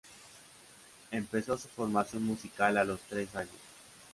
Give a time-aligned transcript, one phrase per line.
[1.11, 3.53] Empezó su formación musical a los tres años.